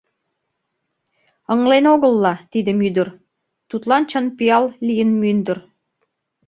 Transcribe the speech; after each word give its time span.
Ыҥлен 1.53 1.85
огыл-ла 1.93 2.33
тидым 2.51 2.77
ӱдыр 2.87 3.07
Тудлан 3.69 4.03
чын 4.09 4.25
пиал 4.37 4.65
лийын 4.87 5.09
мӱндыр. 5.21 5.57